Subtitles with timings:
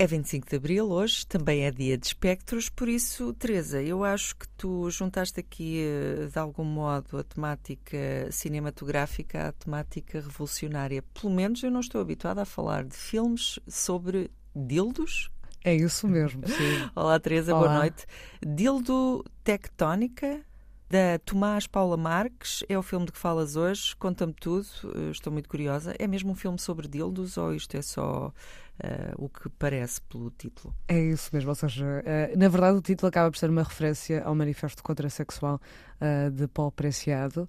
[0.00, 4.34] É 25 de Abril hoje, também é dia de espectros, por isso, Teresa, eu acho
[4.34, 7.98] que tu juntaste aqui, eh, de algum modo, a temática
[8.30, 11.04] cinematográfica à temática revolucionária.
[11.12, 15.30] Pelo menos eu não estou habituada a falar de filmes sobre dildos.
[15.62, 16.88] É isso mesmo, sim.
[16.96, 17.68] Olá, Teresa, Olá.
[17.68, 18.06] boa noite.
[18.40, 20.40] Dildo Tectónica,
[20.90, 22.64] da Tomás Paula Marques.
[22.68, 23.94] É o filme de que falas hoje.
[23.96, 24.66] Conta-me tudo,
[24.96, 25.94] eh, estou muito curiosa.
[25.98, 28.32] É mesmo um filme sobre dildos ou isto é só
[28.82, 30.74] Uh, o que parece pelo título.
[30.88, 34.22] É isso mesmo, ou seja, uh, na verdade o título acaba por ser uma referência
[34.24, 35.60] ao Manifesto Contrasexual
[36.00, 37.46] uh, de Paul Preciado,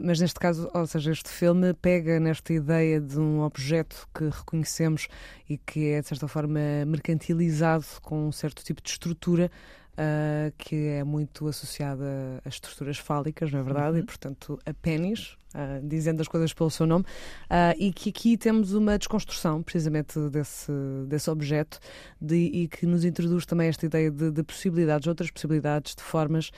[0.00, 5.08] mas neste caso, ou seja, este filme pega nesta ideia de um objeto que reconhecemos
[5.50, 9.50] e que é de certa forma mercantilizado com um certo tipo de estrutura
[9.94, 13.98] Uh, que é muito associada às estruturas fálicas, não é verdade?
[13.98, 14.02] Uhum.
[14.02, 18.36] E, portanto, a pênis, uh, dizendo as coisas pelo seu nome, uh, e que aqui
[18.36, 20.72] temos uma desconstrução, precisamente, desse,
[21.06, 21.78] desse objeto,
[22.20, 26.50] de, e que nos introduz também esta ideia de, de possibilidades, outras possibilidades, de formas,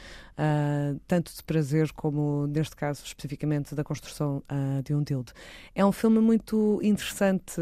[1.06, 4.42] tanto de prazer como, neste caso, especificamente, da construção
[4.84, 5.32] de um dildo.
[5.74, 7.60] É um filme muito interessante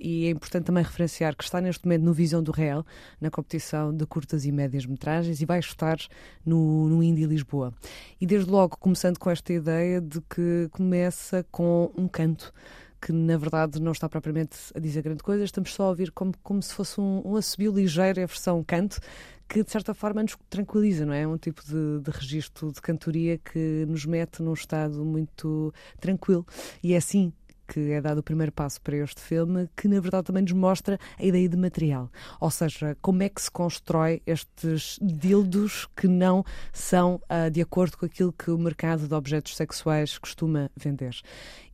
[0.00, 2.86] e é importante também referenciar que está neste momento no Visão do Real,
[3.20, 5.98] na competição de curtas e médias metragens, e vai estar
[6.46, 7.74] no, no Indie Lisboa.
[8.20, 12.52] E desde logo, começando com esta ideia de que começa com um canto
[13.00, 16.32] que na verdade não está propriamente a dizer grande coisa, estamos só a ouvir como,
[16.42, 19.00] como se fosse um, um assobio ligeiro, a versão canto,
[19.48, 21.22] que de certa forma nos tranquiliza, não é?
[21.22, 26.46] É um tipo de, de registro de cantoria que nos mete num estado muito tranquilo.
[26.82, 27.32] E é assim
[27.66, 30.98] que é dado o primeiro passo para este filme, que na verdade também nos mostra
[31.18, 32.10] a ideia de material.
[32.40, 37.96] Ou seja, como é que se constrói estes dildos que não são uh, de acordo
[37.96, 41.14] com aquilo que o mercado de objetos sexuais costuma vender.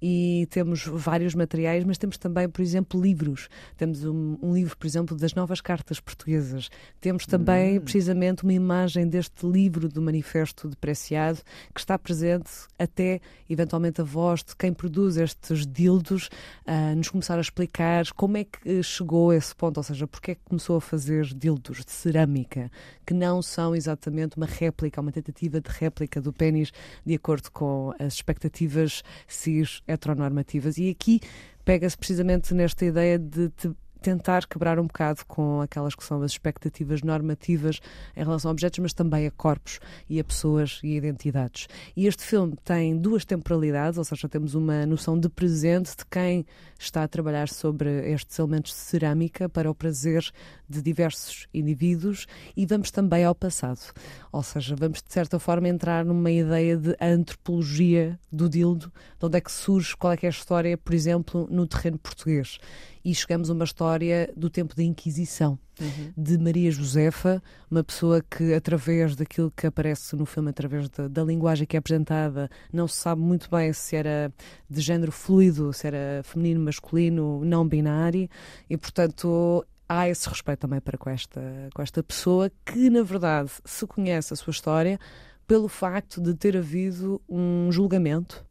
[0.00, 3.48] E temos vários materiais, mas temos também, por exemplo, livros.
[3.77, 6.69] Temos um, um livro, por exemplo, das novas cartas portuguesas.
[7.00, 7.81] Temos também, hum.
[7.83, 11.41] precisamente, uma imagem deste livro do Manifesto de Preciado,
[11.75, 16.28] que está presente até, eventualmente, a voz de quem produz estes dildos
[16.66, 20.33] uh, nos começar a explicar como é que chegou a esse ponto, ou seja, porque
[20.33, 22.69] é que começou a fazer dildos de cerâmica,
[23.06, 26.72] que não são exatamente uma réplica, uma tentativa de réplica do pênis,
[27.06, 30.78] de acordo com as expectativas cis heteronormativas.
[30.78, 31.21] E aqui
[31.65, 33.50] pega-se precisamente nesta ideia de
[34.00, 37.81] tentar quebrar um bocado com aquelas que são as expectativas normativas
[38.16, 41.69] em relação a objetos, mas também a corpos e a pessoas e a identidades.
[41.97, 46.47] E este filme tem duas temporalidades, ou seja, temos uma noção de presente de quem
[46.78, 50.30] está a trabalhar sobre estes elementos de cerâmica para o prazer
[50.68, 53.80] de diversos indivíduos e vamos também ao passado.
[54.30, 59.38] Ou seja, vamos de certa forma entrar numa ideia de antropologia do dildo, de onde
[59.38, 62.58] é que surge, qual é que é a história, por exemplo, no terreno português
[63.08, 65.58] e chegamos a uma história do tempo da Inquisição.
[65.80, 66.12] Uhum.
[66.14, 71.24] De Maria Josefa, uma pessoa que, através daquilo que aparece no filme, através da, da,
[71.24, 74.30] linguagem que é apresentada, não se sabe muito bem se era
[74.68, 78.28] de género fluido, se era feminino, masculino, não binário,
[78.68, 81.41] e portanto há esse respeito também para com esta,
[81.75, 84.99] com esta pessoa que, na verdade, se conhece a sua história
[85.47, 88.47] pelo facto de ter havido um julgamento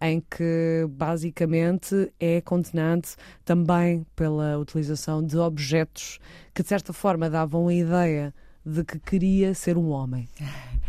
[0.00, 3.06] em que basicamente é condenado
[3.44, 6.18] também pela utilização de objetos
[6.54, 8.34] que de certa forma davam a ideia
[8.64, 10.28] de que queria ser um homem.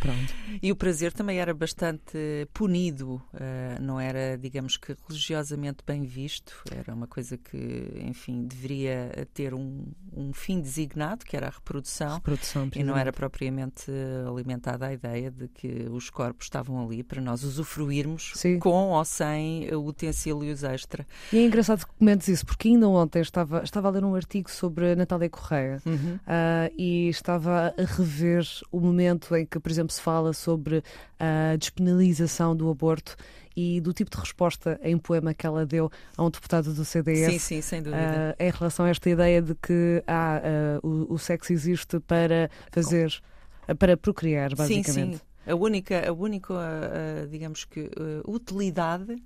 [0.01, 0.33] Pronto.
[0.61, 2.17] E o prazer também era bastante
[2.51, 9.27] punido, uh, não era, digamos que, religiosamente bem visto, era uma coisa que, enfim, deveria
[9.31, 13.91] ter um, um fim designado, que era a reprodução, reprodução e não era propriamente
[14.27, 18.57] alimentada a ideia de que os corpos estavam ali para nós usufruirmos Sim.
[18.57, 21.05] com ou sem utensílios extra.
[21.31, 24.49] E é engraçado que comentes isso, porque ainda ontem estava, estava a ler um artigo
[24.49, 26.15] sobre a Natália Correia uhum.
[26.15, 30.83] uh, e estava a rever o momento em que, por exemplo, se fala sobre
[31.19, 33.15] a despenalização do aborto
[33.55, 37.33] e do tipo de resposta em poema que ela deu a um deputado do CDS.
[37.33, 38.35] Sim, sim, sem dúvida.
[38.39, 40.41] Uh, em relação a esta ideia de que ah,
[40.81, 43.11] uh, o, o, sexo existe para fazer,
[43.67, 44.91] uh, para procriar, basicamente.
[44.93, 45.21] Sim, sim.
[45.45, 46.53] A única, a única
[47.27, 47.89] digamos que,
[48.27, 49.19] utilidade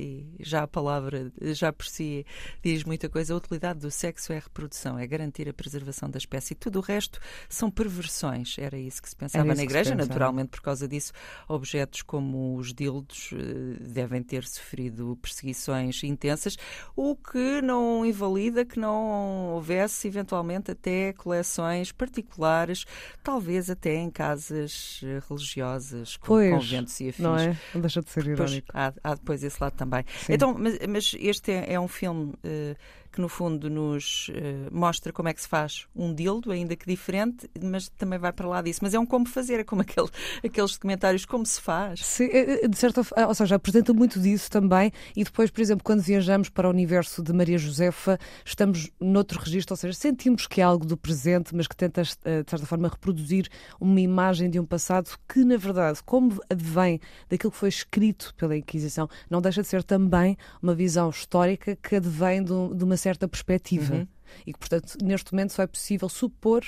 [0.00, 2.24] e já a palavra, já por si,
[2.62, 3.34] diz muita coisa.
[3.34, 6.54] A utilidade do sexo é a reprodução, é garantir a preservação da espécie.
[6.54, 8.56] Tudo o resto são perversões.
[8.58, 9.94] Era isso que se pensava na Igreja.
[9.94, 11.12] Naturalmente, por causa disso,
[11.46, 16.56] objetos como os dildos eh, devem ter sofrido perseguições intensas,
[16.96, 22.84] o que não invalida que não houvesse, eventualmente, até coleções particulares,
[23.22, 27.22] talvez até em casas eh, religiosas, como pois, conventos e afins.
[27.22, 27.58] Não é?
[27.74, 28.66] Não deixa de ser irónico.
[28.66, 29.89] Depois, há, há depois esse lado também.
[30.24, 30.32] Sim.
[30.34, 32.76] Então, mas, mas, este é, é um filme uh,
[33.10, 34.32] que no fundo nos uh,
[34.70, 38.48] mostra como é que se faz um dildo, ainda que diferente, mas também vai para
[38.48, 38.80] lá disso.
[38.82, 40.08] Mas é um como fazer, é como aquele,
[40.44, 42.04] aqueles documentários como se faz.
[42.04, 44.92] Sim, é, é, de certa ou seja, apresenta muito disso também.
[45.16, 49.72] E depois, por exemplo, quando viajamos para o universo de Maria Josefa, estamos noutro registro,
[49.72, 52.88] ou seja, sentimos que é algo do presente, mas que tenta, eh, de certa forma,
[52.88, 53.48] reproduzir
[53.80, 58.56] uma imagem de um passado que, na verdade, como advém daquilo que foi escrito pela
[58.56, 63.94] Inquisição, não deixa de ser também uma visão histórica que advém de, uma certa perspectiva.
[63.94, 64.06] Uhum.
[64.46, 66.64] E que, portanto, neste momento só é possível supor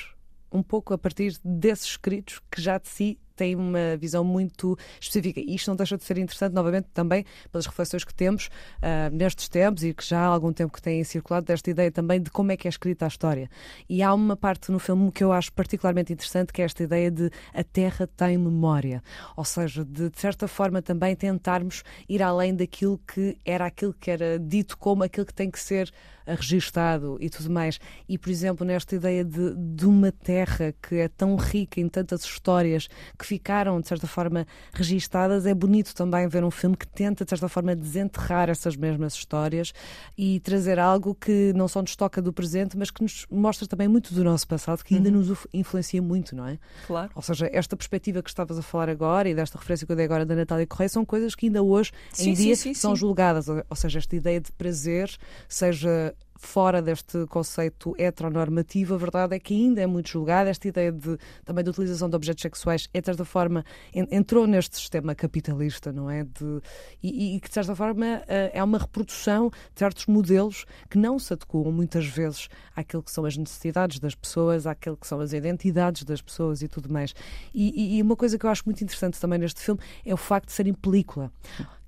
[0.50, 5.40] um pouco a partir desses escritos que já de si têm uma visão muito específica.
[5.40, 9.49] E isto não deixa de ser interessante, novamente, também pelas reflexões que temos uh, nestes
[9.49, 12.52] tempos e que já há algum tempo que têm circulado, desta ideia também de como
[12.52, 13.49] é que é escrita a história.
[13.88, 17.11] E há uma parte no filme que eu acho particularmente interessante, que é esta ideia
[17.11, 19.02] de a Terra tem memória.
[19.37, 24.11] Ou seja, de, de certa forma também tentarmos ir além daquilo que era aquilo que
[24.11, 25.93] era dito como aquilo que tem que ser
[26.26, 27.79] registado e tudo mais.
[28.08, 32.23] E, por exemplo, nesta ideia de, de uma terra que é tão rica em tantas
[32.25, 32.88] histórias
[33.22, 37.30] que ficaram, de certa forma, registadas, é bonito também ver um filme que tenta, de
[37.30, 39.72] certa forma, desenterrar essas mesmas histórias
[40.19, 43.86] e trazer algo que não só nos toca do presente, mas que nos mostra também
[43.86, 45.19] muito do nosso passado, que ainda uhum.
[45.19, 46.58] nos influencia muito, não é?
[46.84, 47.12] Claro.
[47.14, 50.04] Ou seja, esta perspectiva que estavas a falar agora e desta referência que eu dei
[50.04, 52.96] agora da Natália Correia são coisas que ainda hoje, sim, em sim, dia, sim, são
[52.96, 53.46] julgadas.
[53.48, 55.16] Ou seja, esta ideia de prazer,
[55.48, 56.12] seja
[56.46, 60.50] fora deste conceito heteronormativo, a verdade é que ainda é muito julgada.
[60.50, 64.76] Esta ideia de, também da utilização de objetos sexuais, é, de certa forma, entrou neste
[64.76, 66.24] sistema capitalista, não é?
[66.24, 66.60] De,
[67.02, 71.18] e, e que, de certa forma, eh, é uma reprodução de certos modelos que não
[71.18, 75.32] se adequam muitas vezes àquilo que são as necessidades das pessoas, àquilo que são as
[75.32, 77.14] identidades das pessoas e tudo mais.
[77.54, 80.46] E, e uma coisa que eu acho muito interessante também neste filme é o facto
[80.46, 81.30] de ser em película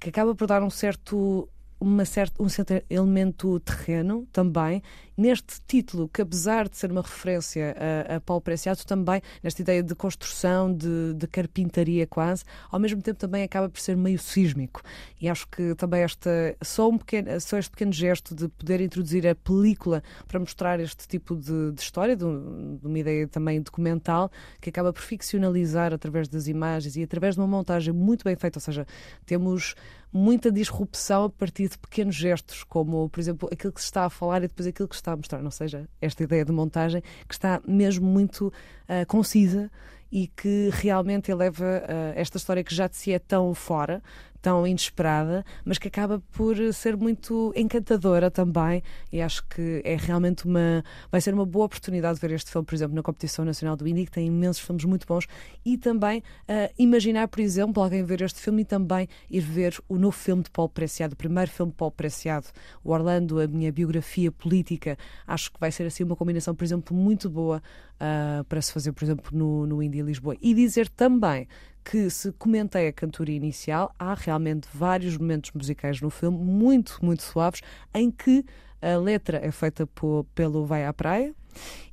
[0.04, 1.48] que acaba por dar um certo
[1.84, 4.82] uma certa, um certo elemento terreno também,
[5.16, 7.76] neste título, que apesar de ser uma referência
[8.08, 13.00] a, a Paulo Preciado, também nesta ideia de construção, de, de, carpintaria quase, ao mesmo
[13.00, 14.82] tempo também acaba por ser meio sísmico.
[15.20, 19.26] E acho que também esta, só, um pequeno, só este pequeno gesto de poder introduzir
[19.26, 24.30] a película para mostrar este tipo de, de história, de, de, uma ideia também documental,
[24.60, 28.58] que acaba por ficcionalizar através das imagens e através de uma montagem muito bem feita,
[28.58, 28.86] ou seja,
[29.26, 29.74] temos
[30.14, 34.10] muita disrupção a partir de pequenos gestos, como, por exemplo, aquilo que se está a
[34.10, 35.42] falar e depois aquilo que se está a mostrar.
[35.42, 39.68] Ou seja, esta ideia de montagem que está mesmo muito uh, concisa
[40.12, 44.00] e que realmente eleva uh, esta história que já de si é tão fora,
[44.44, 48.82] tão inesperada, mas que acaba por ser muito encantadora também.
[49.10, 50.84] E acho que é realmente uma.
[51.10, 53.88] Vai ser uma boa oportunidade de ver este filme, por exemplo, na Competição Nacional do
[53.88, 55.26] Indie, que tem imensos filmes muito bons.
[55.64, 59.96] E também uh, imaginar, por exemplo, alguém ver este filme e também ir ver o
[59.96, 62.48] novo filme de Paulo Preciado, o primeiro filme de Paulo Preciado,
[62.84, 64.98] o Orlando, a minha biografia política.
[65.26, 67.62] Acho que vai ser assim uma combinação, por exemplo, muito boa
[67.94, 70.36] uh, para se fazer, por exemplo, no, no Indie Lisboa.
[70.42, 71.48] E dizer também
[71.84, 77.22] que se comentei a cantora inicial, há realmente vários momentos musicais no filme, muito, muito
[77.22, 77.60] suaves,
[77.92, 78.44] em que
[78.80, 81.34] a letra é feita por, pelo Vai à Praia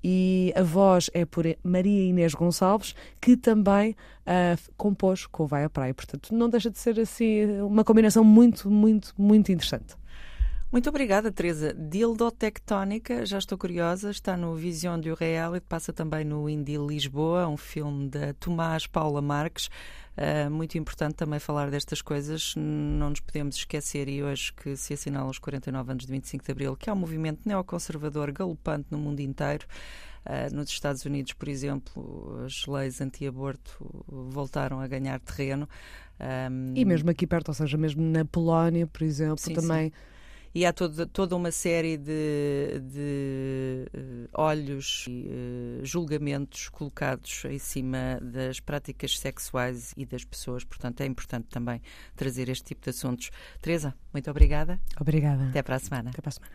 [0.03, 5.63] e a voz é por Maria Inês Gonçalves, que também uh, compôs com o Vai
[5.63, 5.93] à Praia.
[5.93, 9.95] Portanto, não deixa de ser assim uma combinação muito, muito, muito interessante.
[10.71, 11.73] Muito obrigada, Teresa.
[11.73, 17.45] Dildotectónica, já estou curiosa, está no Vision do Real e passa também no Indie Lisboa,
[17.45, 19.69] um filme de Tomás Paula Marques.
[20.15, 22.53] Uh, muito importante também falar destas coisas.
[22.55, 26.51] Não nos podemos esquecer, e hoje que se assinalam os 49 anos de 25 de
[26.53, 29.67] Abril, que há um movimento neoconservador galopante no mundo inteiro.
[30.25, 35.67] Uh, nos Estados Unidos, por exemplo, as leis anti-aborto voltaram a ganhar terreno.
[36.17, 36.71] Um...
[36.77, 39.89] E mesmo aqui perto, ou seja, mesmo na Polónia, por exemplo, sim, também.
[39.89, 40.20] Sim
[40.53, 47.59] e há toda, toda uma série de, de uh, olhos e uh, julgamentos colocados em
[47.59, 50.63] cima das práticas sexuais e das pessoas.
[50.63, 51.81] Portanto, é importante também
[52.15, 53.29] trazer este tipo de assuntos.
[53.61, 54.79] Teresa, muito obrigada.
[54.99, 55.49] Obrigada.
[55.49, 56.09] Até para a semana.
[56.09, 56.49] Até para a semana.